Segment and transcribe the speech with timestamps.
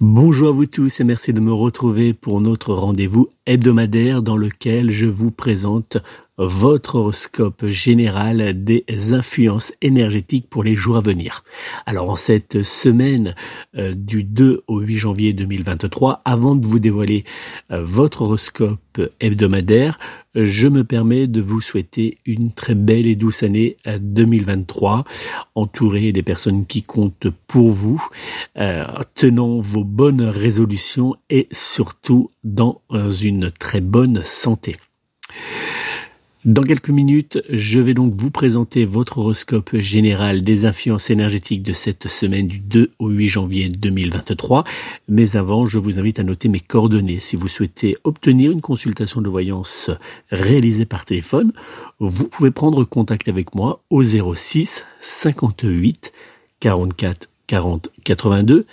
[0.00, 4.90] Bonjour à vous tous et merci de me retrouver pour notre rendez-vous hebdomadaire dans lequel
[4.90, 5.98] je vous présente
[6.36, 11.44] votre horoscope général des influences énergétiques pour les jours à venir.
[11.86, 13.34] Alors en cette semaine
[13.76, 17.24] euh, du 2 au 8 janvier 2023, avant de vous dévoiler
[17.70, 19.98] euh, votre horoscope hebdomadaire,
[20.34, 25.02] je me permets de vous souhaiter une très belle et douce année 2023, euh,
[25.54, 28.04] entourée des personnes qui comptent pour vous,
[29.14, 34.72] tenant vos bonnes résolutions et surtout dans une très bonne santé.
[36.44, 41.72] Dans quelques minutes, je vais donc vous présenter votre horoscope général des influences énergétiques de
[41.72, 44.64] cette semaine du 2 au 8 janvier 2023.
[45.08, 47.18] Mais avant, je vous invite à noter mes coordonnées.
[47.18, 49.90] Si vous souhaitez obtenir une consultation de voyance
[50.30, 51.54] réalisée par téléphone,
[51.98, 56.12] vous pouvez prendre contact avec moi au 06 58
[56.60, 58.66] 44 40 82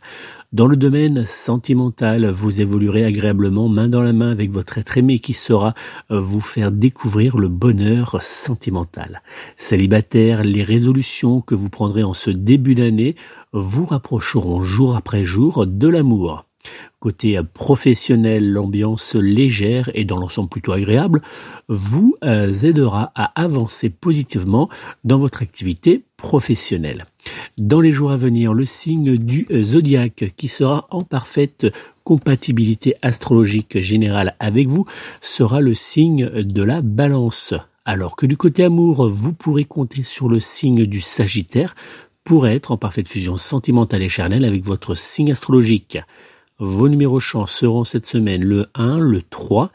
[0.54, 5.20] Dans le domaine sentimental, vous évoluerez agréablement main dans la main avec votre être aimé
[5.20, 5.76] qui saura
[6.10, 9.22] euh, vous faire découvrir le bonheur sentimental.
[9.58, 13.16] Célibataire, les résolutions que vous prendrez en ce début d'année
[13.52, 16.47] vous rapprocheront jour après jour de l'amour.
[17.00, 21.22] Côté professionnel, l'ambiance légère et dans l'ensemble plutôt agréable
[21.68, 24.70] vous euh, aidera à avancer positivement
[25.04, 27.06] dans votre activité professionnelle.
[27.58, 31.68] Dans les jours à venir, le signe du zodiaque qui sera en parfaite
[32.04, 34.86] compatibilité astrologique générale avec vous
[35.22, 37.54] sera le signe de la balance.
[37.84, 41.76] Alors que du côté amour, vous pourrez compter sur le signe du Sagittaire
[42.24, 45.98] pour être en parfaite fusion sentimentale et charnelle avec votre signe astrologique.
[46.60, 49.70] Vos numéros chance seront cette semaine le 1, le 3,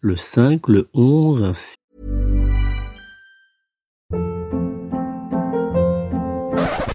[0.00, 1.74] le 5, le 11, ainsi.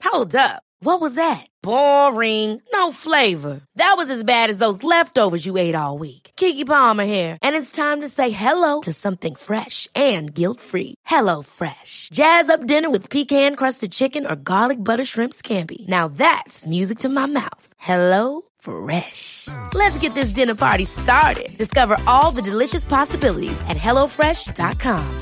[0.05, 0.61] Hold up.
[0.79, 1.45] What was that?
[1.61, 2.61] Boring.
[2.73, 3.59] No flavor.
[3.75, 6.31] That was as bad as those leftovers you ate all week.
[6.37, 10.95] Kiki Palmer here, and it's time to say hello to something fresh and guilt-free.
[11.05, 12.09] Hello Fresh.
[12.13, 15.85] Jazz up dinner with pecan-crusted chicken or garlic butter shrimp scampi.
[15.89, 17.67] Now that's music to my mouth.
[17.77, 19.49] Hello Fresh.
[19.73, 21.57] Let's get this dinner party started.
[21.57, 25.19] Discover all the delicious possibilities at hellofresh.com.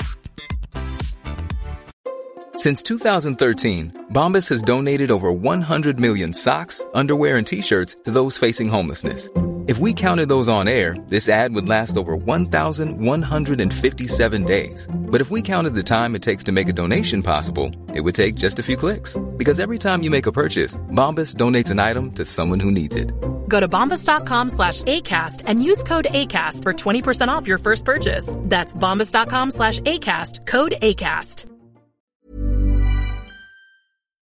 [2.55, 8.37] Since 2013, Bombas has donated over 100 million socks, underwear, and t shirts to those
[8.37, 9.29] facing homelessness
[9.71, 14.87] if we counted those on air, this ad would last over 1,157 days.
[14.91, 18.15] But if we counted the time it takes to make a donation possible, it would
[18.15, 19.15] take just a few clicks.
[19.37, 22.97] Because every time you make a purchase, Bombas donates an item to someone who needs
[22.97, 23.13] it.
[23.51, 28.33] Go to bombas.com slash ACAST and use code ACAST for 20% off your first purchase.
[28.37, 31.45] That's bombas.com slash ACAST, code ACAST.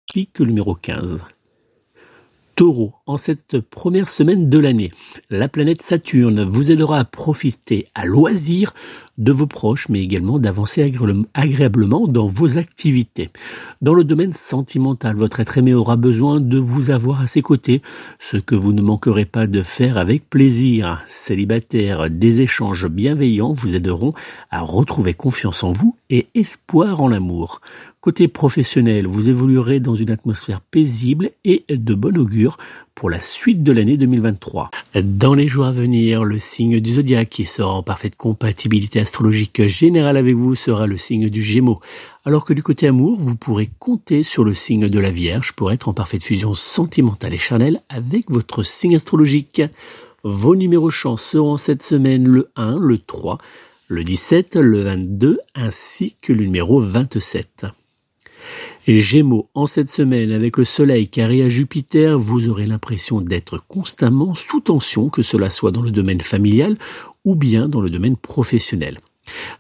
[0.09, 1.27] Clic numéro 15.
[2.57, 4.91] Taureau, en cette première semaine de l'année,
[5.29, 8.73] la planète Saturne vous aidera à profiter à loisir
[9.19, 10.91] de vos proches, mais également d'avancer
[11.35, 13.29] agréablement dans vos activités.
[13.83, 17.83] Dans le domaine sentimental, votre être aimé aura besoin de vous avoir à ses côtés,
[18.21, 21.03] ce que vous ne manquerez pas de faire avec plaisir.
[21.07, 24.15] Célibataire, des échanges bienveillants vous aideront
[24.51, 27.61] à retrouver confiance en vous et espoir en l'amour.
[28.07, 32.57] Côté professionnel, vous évoluerez dans une atmosphère paisible et de bon augure
[32.95, 34.71] pour la suite de l'année 2023.
[35.03, 39.67] Dans les jours à venir, le signe du zodiaque qui sera en parfaite compatibilité astrologique
[39.67, 41.81] générale avec vous sera le signe du Gémeaux.
[42.25, 45.73] Alors que du côté amour, vous pourrez compter sur le signe de la Vierge pour
[45.73, 49.63] être en parfaite fusion sentimentale et charnelle avec votre signe astrologique.
[50.23, 53.39] Vos numéros chance seront cette semaine le 1, le 3,
[53.89, 57.67] le 17, le 22 ainsi que le numéro 27.
[58.87, 64.35] Gémeaux, en cette semaine, avec le Soleil carré à Jupiter, vous aurez l'impression d'être constamment
[64.35, 66.77] sous tension, que cela soit dans le domaine familial
[67.25, 68.99] ou bien dans le domaine professionnel.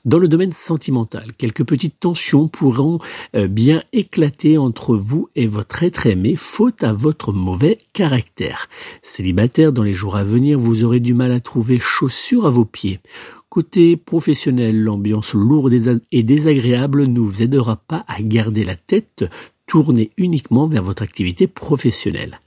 [0.05, 2.99] Dans le domaine sentimental, quelques petites tensions pourront
[3.35, 8.69] euh, bien éclater entre vous et votre être aimé, faute à votre mauvais caractère.
[9.03, 12.65] Célibataire, dans les jours à venir, vous aurez du mal à trouver chaussures à vos
[12.65, 13.01] pieds.
[13.57, 15.73] Côté professionnel, l'ambiance lourde
[16.13, 19.25] et désagréable ne vous aidera pas à garder la tête
[19.67, 22.43] tournée uniquement vers votre activité professionnelle.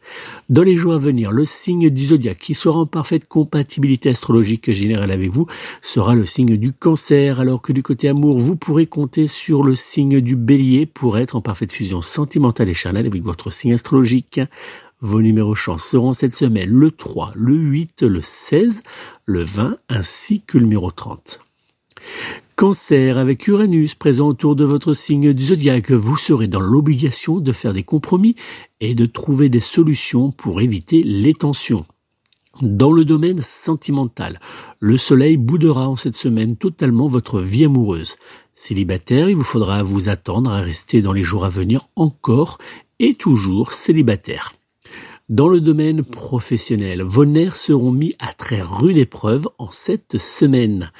[0.49, 4.71] Dans les jours à venir, le signe du zodiaque qui sera en parfaite compatibilité astrologique
[4.71, 5.47] générale avec vous
[5.81, 9.73] sera le signe du cancer, alors que du côté amour, vous pourrez compter sur le
[9.73, 14.41] signe du bélier pour être en parfaite fusion sentimentale et charnelle avec votre signe astrologique.
[15.01, 18.83] Vos numéros chance seront cette semaine le 3, le 8, le 16,
[19.25, 21.39] le 20 ainsi que le numéro 30.
[22.57, 27.51] Cancer, avec Uranus présent autour de votre signe du zodiaque, vous serez dans l'obligation de
[27.53, 28.35] faire des compromis
[28.81, 31.85] et de trouver des solutions pour éviter les tensions.
[32.61, 34.37] Dans le domaine sentimental,
[34.81, 38.17] le soleil boudera en cette semaine totalement votre vie amoureuse.
[38.53, 42.57] Célibataire, il vous faudra vous attendre à rester dans les jours à venir encore
[42.99, 44.58] et toujours célibataire.
[45.29, 50.91] Dans le domaine professionnel, vos nerfs seront mis à très rude épreuve en cette semaine.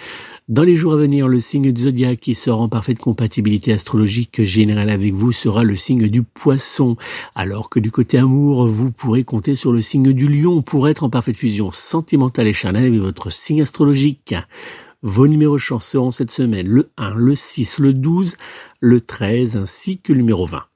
[0.47, 4.43] Dans les jours à venir, le signe du zodiaque qui sera en parfaite compatibilité astrologique
[4.43, 6.95] générale avec vous sera le signe du poisson,
[7.33, 11.03] alors que du côté amour, vous pourrez compter sur le signe du lion pour être
[11.03, 14.35] en parfaite fusion sentimentale et charnelle avec votre signe astrologique.
[15.01, 18.37] Vos numéros chance seront cette semaine le 1, le 6, le 12,
[18.79, 20.69] le 13 ainsi que le numéro 20.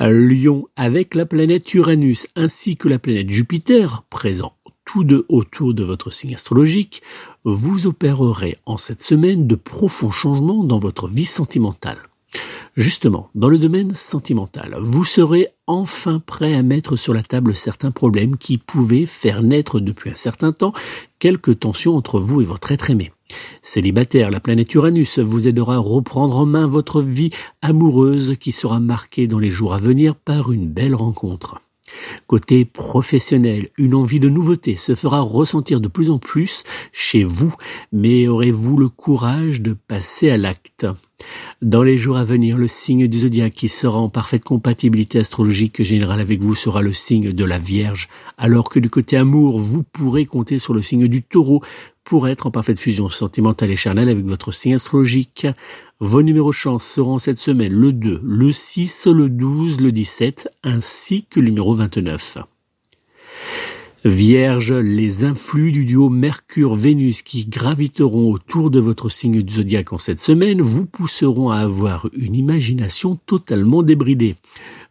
[0.00, 5.82] Lion avec la planète Uranus ainsi que la planète Jupiter présent tous deux autour de
[5.82, 7.02] votre signe astrologique,
[7.44, 11.98] vous opérerez en cette semaine de profonds changements dans votre vie sentimentale.
[12.76, 17.92] Justement, dans le domaine sentimental, vous serez enfin prêt à mettre sur la table certains
[17.92, 20.72] problèmes qui pouvaient faire naître depuis un certain temps
[21.20, 23.12] quelques tensions entre vous et votre être aimé.
[23.62, 27.30] Célibataire, la planète Uranus vous aidera à reprendre en main votre vie
[27.62, 31.60] amoureuse qui sera marquée dans les jours à venir par une belle rencontre.
[32.26, 37.54] Côté professionnel, une envie de nouveauté se fera ressentir de plus en plus chez vous,
[37.92, 40.86] mais aurez-vous le courage de passer à l'acte?
[41.62, 45.82] Dans les jours à venir, le signe du zodiaque qui sera en parfaite compatibilité astrologique
[45.82, 49.82] générale avec vous sera le signe de la Vierge, alors que du côté amour, vous
[49.82, 51.62] pourrez compter sur le signe du taureau
[52.04, 55.46] pour être en parfaite fusion sentimentale et charnelle avec votre signe astrologique.
[56.00, 61.24] Vos numéros chance seront cette semaine le 2, le 6, le 12, le 17 ainsi
[61.24, 62.38] que le numéro 29.
[64.04, 69.98] Vierge, les influx du duo Mercure-Vénus qui graviteront autour de votre signe du zodiaque en
[69.98, 74.36] cette semaine vous pousseront à avoir une imagination totalement débridée.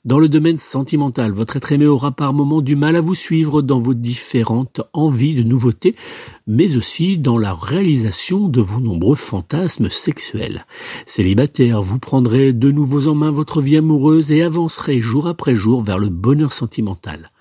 [0.06, 3.62] Dans le domaine sentimental, votre être aimé aura par moments du mal à vous suivre
[3.62, 5.96] dans vos différentes envies de nouveautés,
[6.46, 10.66] mais aussi dans la réalisation de vos nombreux fantasmes sexuels.
[11.06, 15.82] Célibataire, vous prendrez de nouveau en main votre vie amoureuse et avancerez jour après jour
[15.82, 17.32] vers le bonheur sentimental.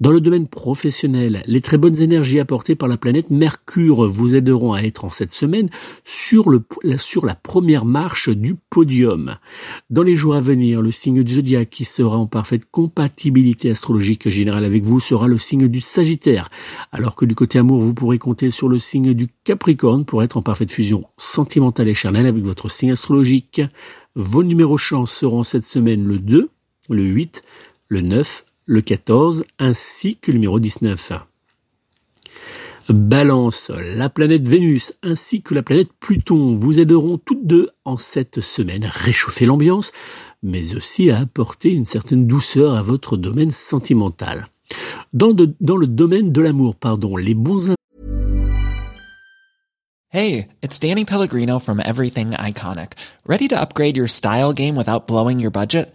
[0.00, 4.72] Dans le domaine professionnel, les très bonnes énergies apportées par la planète Mercure vous aideront
[4.72, 5.68] à être en cette semaine
[6.06, 9.36] sur, la première marche du podium.
[9.90, 14.30] Dans les jours à venir, le signe du zodiaque qui sera en parfaite compatibilité astrologique
[14.30, 16.48] générale avec vous sera le signe du Sagittaire,
[16.92, 20.38] alors que du côté amour, vous pourrez compter sur le signe du Capricorne pour être
[20.38, 23.60] en parfaite fusion sentimentale et charnelle avec votre signe astrologique.
[24.14, 26.48] Vos numéros chance seront cette semaine le 2,
[26.88, 27.42] le 8,
[27.90, 31.12] le 9, le 14 ainsi que le numéro 19.
[32.88, 38.40] Balance, la planète Vénus ainsi que la planète Pluton vous aideront toutes deux en cette
[38.40, 39.92] semaine à réchauffer l'ambiance,
[40.42, 44.48] mais aussi à apporter une certaine douceur à votre domaine sentimental.
[45.12, 47.74] Dans, le domaine de l'amour, pardon, les bons
[50.12, 52.94] Hey, it's Danny Pellegrino from Everything Iconic.
[53.24, 55.94] Ready to upgrade your style game without blowing your budget?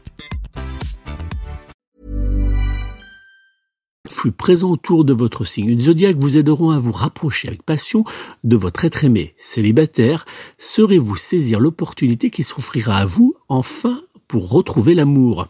[4.11, 8.03] flux présent autour de votre signe du zodiaque vous aideront à vous rapprocher avec passion
[8.43, 9.33] de votre être aimé.
[9.37, 10.25] Célibataire,
[10.57, 15.47] saurez-vous saisir l'opportunité qui s'offrira à vous enfin pour retrouver l'amour?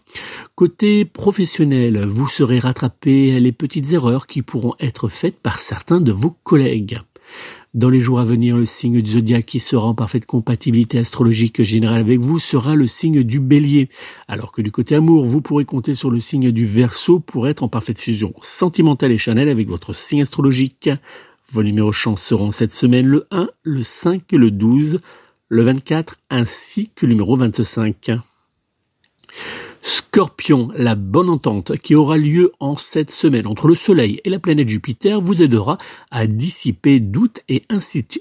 [0.55, 6.11] Côté professionnel, vous serez rattrapé les petites erreurs qui pourront être faites par certains de
[6.11, 6.99] vos collègues.
[7.73, 11.63] Dans les jours à venir, le signe du zodiaque qui sera en parfaite compatibilité astrologique
[11.63, 13.87] générale avec vous sera le signe du bélier,
[14.27, 17.63] alors que du côté amour, vous pourrez compter sur le signe du verso pour être
[17.63, 20.89] en parfaite fusion sentimentale et chanel avec votre signe astrologique.
[21.53, 24.99] Vos numéros chance seront cette semaine le 1, le 5, le 12,
[25.47, 28.11] le 24 ainsi que le numéro 25.
[29.83, 34.37] Scorpion, la bonne entente qui aura lieu en cette semaine entre le Soleil et la
[34.37, 35.77] planète Jupiter vous aidera
[36.11, 37.63] à dissiper doutes et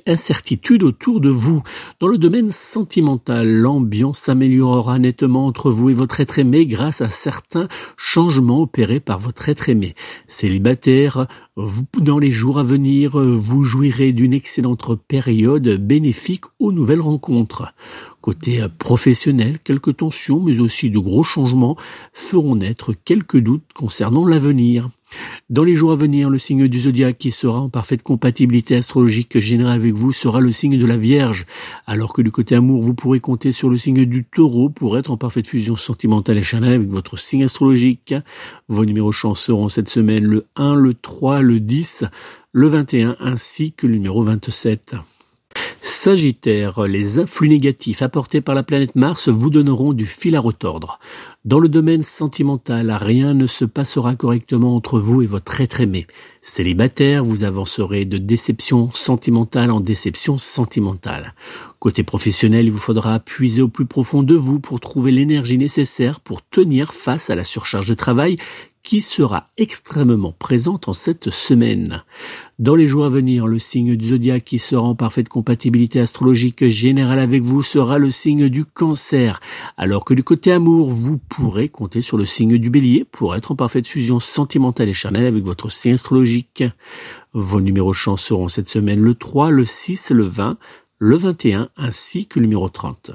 [0.07, 1.62] incertitudes autour de vous.
[2.00, 7.11] Dans le domaine sentimental, l'ambiance s'améliorera nettement entre vous et votre être aimé grâce à
[7.11, 9.95] certains changements opérés par votre être aimé.
[10.29, 11.26] Célibataire,
[12.00, 17.75] dans les jours à venir, vous jouirez d'une excellente période bénéfique aux nouvelles rencontres.
[18.21, 21.77] Côté professionnel, quelques tensions, mais aussi de gros changements
[22.12, 24.91] feront naître quelques doutes concernant l'avenir.
[25.49, 29.39] Dans les jours à venir, le signe du zodiaque qui sera en parfaite compatibilité astrologique
[29.39, 31.47] générale avec vous sera le signe de la Vierge,
[31.87, 35.11] alors que du côté amour, vous pourrez compter sur le signe du taureau pour être
[35.11, 38.15] en parfaite fusion sentimentale et charnelle avec votre signe astrologique.
[38.69, 42.05] Vos numéros chance seront cette semaine le 1, le 3, le 10,
[42.53, 44.97] le 21 ainsi que le numéro 27.
[45.83, 50.99] Sagittaire, les influx négatifs apportés par la planète Mars vous donneront du fil à retordre.
[51.47, 56.07] Dans le domaine sentimental, rien ne se passera correctement entre vous et votre être aimé.
[56.43, 61.35] Célibataire, vous avancerez de déception sentimentale en déception sentimentale.
[61.79, 66.21] Côté professionnel, il vous faudra puiser au plus profond de vous pour trouver l'énergie nécessaire
[66.21, 68.37] pour tenir face à la surcharge de travail
[68.83, 72.03] qui sera extrêmement présente en cette semaine.
[72.61, 76.69] Dans les jours à venir, le signe du zodiaque qui sera en parfaite compatibilité astrologique
[76.69, 79.40] générale avec vous sera le signe du cancer,
[79.79, 83.52] alors que du côté amour, vous pourrez compter sur le signe du bélier pour être
[83.52, 86.62] en parfaite fusion sentimentale et charnelle avec votre signe astrologique.
[87.33, 90.59] Vos numéros chance seront cette semaine le 3, le 6, le 20,
[90.99, 93.12] le 21 ainsi que le numéro 30.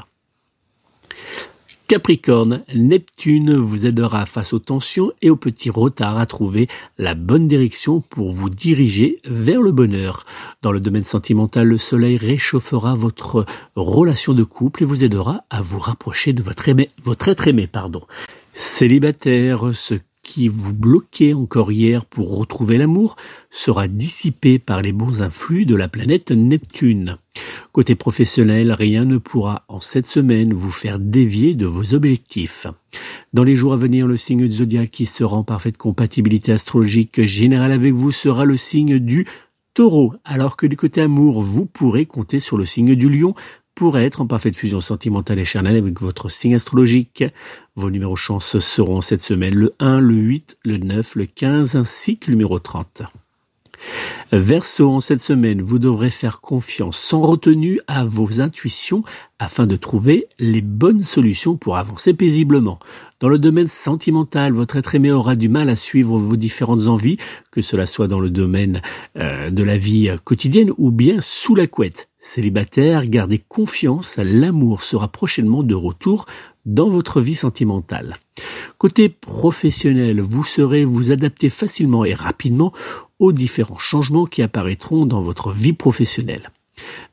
[1.88, 7.46] Capricorne, Neptune vous aidera face aux tensions et aux petits retards à trouver la bonne
[7.46, 10.26] direction pour vous diriger vers le bonheur.
[10.64, 15.62] Dans le domaine sentimental, le soleil réchauffera votre relation de couple et vous aidera à
[15.62, 17.68] vous rapprocher de votre, aimé, votre être aimé.
[17.68, 18.02] Pardon.
[18.52, 23.16] Célibataire, ce qui vous bloquait encore hier pour retrouver l'amour
[23.52, 27.18] sera dissipé par les bons influx de la planète Neptune.
[27.72, 32.66] Côté professionnel, rien ne pourra en cette semaine vous faire dévier de vos objectifs.
[33.34, 37.24] Dans les jours à venir, le signe du zodiaque qui sera en parfaite compatibilité astrologique
[37.24, 39.28] générale avec vous sera le signe du
[39.76, 43.36] Taureau, alors que du côté amour, vous pourrez compter sur le signe du lion
[43.76, 47.26] pour être en parfaite fusion sentimentale et charnelle avec votre signe astrologique.
[47.76, 52.18] Vos numéros chance seront cette semaine le 1, le 8, le 9, le 15 ainsi
[52.18, 53.04] que le numéro 30.
[54.32, 59.04] Verseau, en cette semaine, vous devrez faire confiance sans retenue à vos intuitions
[59.40, 62.80] afin de trouver les bonnes solutions pour avancer paisiblement.
[63.20, 67.18] Dans le domaine sentimental, votre être aimé aura du mal à suivre vos différentes envies,
[67.52, 68.82] que cela soit dans le domaine
[69.18, 72.10] euh, de la vie quotidienne ou bien sous la couette.
[72.18, 76.26] Célibataire, gardez confiance, l'amour sera prochainement de retour
[76.66, 78.18] dans votre vie sentimentale.
[78.78, 82.74] Côté professionnel, vous saurez vous adapter facilement et rapidement
[83.20, 86.52] aux différents changements qui apparaîtront dans votre vie professionnelle.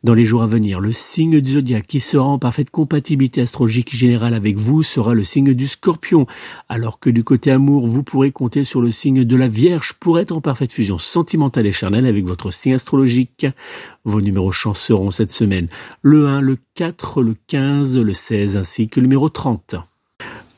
[0.03, 3.95] Dans les jours à venir, le signe du zodiaque qui sera en parfaite compatibilité astrologique
[3.95, 6.27] générale avec vous sera le signe du scorpion,
[6.69, 10.19] alors que du côté amour, vous pourrez compter sur le signe de la Vierge pour
[10.19, 13.47] être en parfaite fusion sentimentale et charnelle avec votre signe astrologique.
[14.05, 15.69] Vos numéros chance seront cette semaine
[16.03, 19.77] le 1, le 4, le 15, le 16 ainsi que le numéro 30.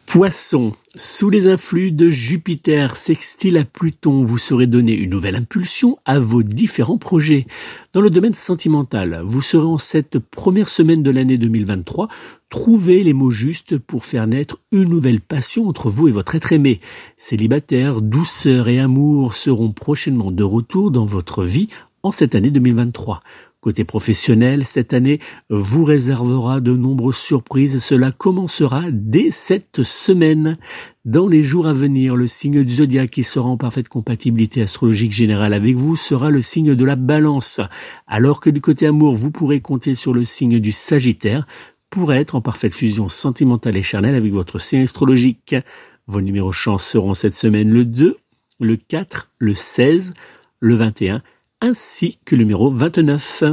[0.06, 5.98] Poisson, sous les influx de Jupiter sextile à Pluton, vous saurez donner une nouvelle impulsion
[6.04, 7.46] à vos différents projets.
[7.94, 12.06] Dans le domaine sentimental, vous serez en cette première semaine de l'année 2023
[12.48, 16.52] trouver les mots justes pour faire naître une nouvelle passion entre vous et votre être
[16.52, 16.80] aimé.
[17.16, 21.66] Célibataire, douceur et amour seront prochainement de retour dans votre vie
[22.04, 23.20] en cette année 2023.
[23.64, 27.82] Côté professionnel, cette année vous réservera de nombreuses surprises.
[27.82, 30.58] Cela commencera dès cette semaine.
[31.06, 35.12] Dans les jours à venir, le signe du zodiaque qui sera en parfaite compatibilité astrologique
[35.12, 37.62] générale avec vous sera le signe de la balance.
[38.06, 41.46] Alors que du côté amour, vous pourrez compter sur le signe du sagittaire
[41.88, 45.56] pour être en parfaite fusion sentimentale et charnelle avec votre signe astrologique.
[46.06, 48.18] Vos numéros chance seront cette semaine le 2,
[48.60, 50.12] le 4, le 16,
[50.60, 51.22] le 21
[51.64, 53.44] ainsi que le numéro 29.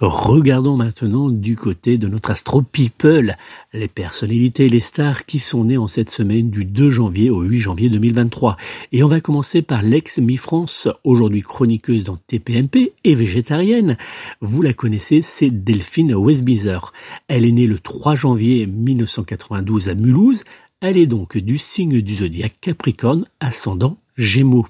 [0.00, 3.36] Regardons maintenant du côté de notre Astro People,
[3.74, 7.42] les personnalités et les stars qui sont nées en cette semaine du 2 janvier au
[7.42, 8.56] 8 janvier 2023.
[8.92, 13.98] Et on va commencer par l'ex-Mi France, aujourd'hui chroniqueuse dans TPMP et végétarienne.
[14.40, 16.94] Vous la connaissez, c'est Delphine Westbizer.
[17.26, 20.44] Elle est née le 3 janvier 1992 à Mulhouse.
[20.80, 24.66] Elle est donc du signe du zodiaque Capricorne, ascendant Gémeaux.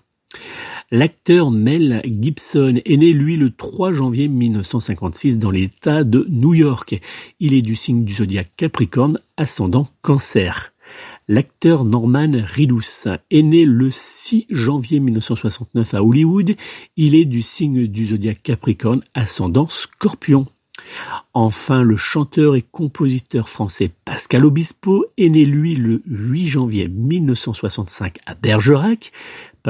[0.90, 7.00] L'acteur Mel Gibson est né, lui, le 3 janvier 1956 dans l'État de New York.
[7.40, 10.72] Il est du signe du zodiaque Capricorne, ascendant Cancer.
[11.28, 16.54] L'acteur Norman Reedus est né le 6 janvier 1969 à Hollywood.
[16.96, 20.46] Il est du signe du zodiaque Capricorne, ascendant Scorpion.
[21.34, 28.18] Enfin, le chanteur et compositeur français Pascal Obispo est né, lui, le 8 janvier 1965
[28.24, 29.12] à Bergerac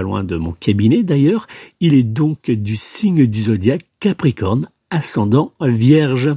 [0.03, 1.47] loin de mon cabinet d'ailleurs.
[1.81, 6.35] Il est donc du signe du zodiaque Capricorne, ascendant Vierge.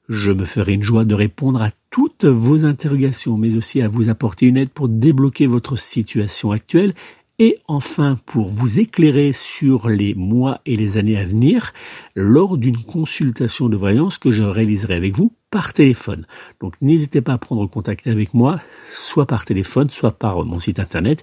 [0.09, 4.11] Je me ferai une joie de répondre à toutes vos interrogations, mais aussi à vous
[4.11, 6.92] apporter une aide pour débloquer votre situation actuelle
[7.38, 11.72] et enfin, pour vous éclairer sur les mois et les années à venir,
[12.14, 16.25] lors d'une consultation de voyance que je réaliserai avec vous par téléphone.
[16.61, 18.59] Donc n'hésitez pas à prendre contact avec moi,
[18.90, 21.22] soit par téléphone, soit par mon site internet.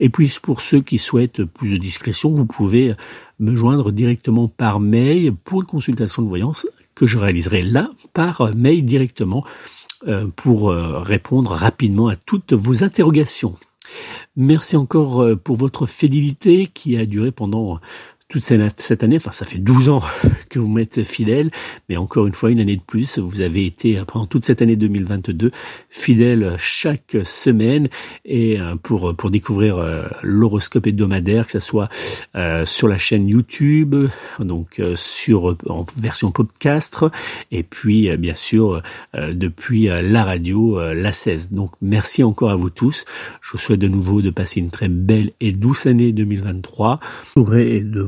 [0.00, 2.94] Et puis pour ceux qui souhaitent plus de discrétion, vous pouvez
[3.38, 8.54] me joindre directement par mail pour une consultation de voyance que je réaliserai là par
[8.56, 9.44] mail directement
[10.08, 13.56] euh, pour euh, répondre rapidement à toutes vos interrogations.
[14.36, 17.80] Merci encore euh, pour votre fidélité qui a duré pendant
[18.32, 20.02] toute cette année, enfin ça fait 12 ans
[20.48, 21.50] que vous m'êtes fidèle,
[21.90, 24.62] mais encore une fois une année de plus, vous avez été euh, pendant toute cette
[24.62, 25.50] année 2022
[25.90, 27.88] fidèle chaque semaine
[28.24, 31.90] et euh, pour pour découvrir euh, l'horoscope hebdomadaire, que ce soit
[32.64, 33.94] sur la chaîne YouTube,
[34.38, 37.04] donc sur en version podcast
[37.50, 38.82] et puis bien sûr
[39.14, 41.52] depuis la radio la 16.
[41.52, 43.04] Donc merci encore à vous tous.
[43.42, 47.00] Je vous souhaite de nouveau de passer une très belle et douce année 2023.
[47.56, 48.00] et de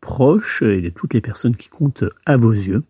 [0.00, 2.82] proches et de toutes les personnes qui comptent à vos yeux.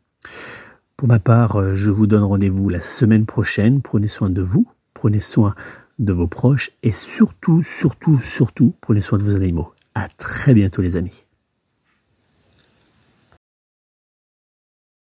[0.97, 3.83] Pour ma part, je vous donne rendez-vous la semaine prochaine.
[3.83, 5.55] Prenez soin de vous, prenez soin
[5.99, 9.73] de vos proches et surtout, surtout, surtout, prenez soin de vos animaux.
[9.95, 11.27] À très bientôt les amis.